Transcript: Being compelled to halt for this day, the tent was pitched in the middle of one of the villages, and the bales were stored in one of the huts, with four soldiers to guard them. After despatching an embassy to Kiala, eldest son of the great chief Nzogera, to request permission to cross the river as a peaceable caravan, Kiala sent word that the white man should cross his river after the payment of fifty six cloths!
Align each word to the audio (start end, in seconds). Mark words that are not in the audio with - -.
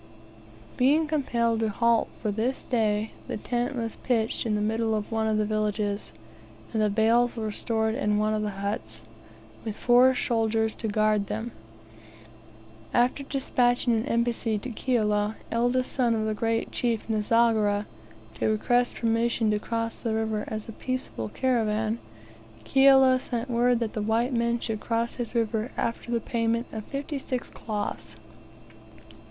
Being 0.77 1.05
compelled 1.05 1.59
to 1.59 1.69
halt 1.69 2.09
for 2.23 2.31
this 2.31 2.63
day, 2.63 3.11
the 3.27 3.37
tent 3.37 3.75
was 3.75 3.97
pitched 3.97 4.47
in 4.47 4.55
the 4.55 4.59
middle 4.59 4.95
of 4.95 5.11
one 5.11 5.27
of 5.27 5.37
the 5.37 5.45
villages, 5.45 6.11
and 6.73 6.81
the 6.81 6.89
bales 6.89 7.35
were 7.35 7.51
stored 7.51 7.93
in 7.93 8.17
one 8.17 8.33
of 8.33 8.41
the 8.41 8.49
huts, 8.65 9.03
with 9.63 9.75
four 9.75 10.15
soldiers 10.15 10.73
to 10.73 10.87
guard 10.87 11.27
them. 11.27 11.51
After 12.95 13.21
despatching 13.21 13.93
an 13.93 14.07
embassy 14.07 14.57
to 14.57 14.71
Kiala, 14.71 15.35
eldest 15.51 15.91
son 15.91 16.15
of 16.15 16.25
the 16.25 16.33
great 16.33 16.71
chief 16.71 17.07
Nzogera, 17.07 17.85
to 18.39 18.47
request 18.47 18.95
permission 18.95 19.51
to 19.51 19.59
cross 19.59 20.01
the 20.01 20.15
river 20.15 20.45
as 20.47 20.67
a 20.67 20.71
peaceable 20.71 21.29
caravan, 21.29 21.99
Kiala 22.65 23.19
sent 23.21 23.51
word 23.51 23.77
that 23.81 23.93
the 23.93 24.01
white 24.01 24.33
man 24.33 24.59
should 24.59 24.79
cross 24.79 25.13
his 25.21 25.35
river 25.35 25.71
after 25.77 26.09
the 26.09 26.19
payment 26.19 26.65
of 26.71 26.85
fifty 26.85 27.19
six 27.19 27.51
cloths! 27.51 28.15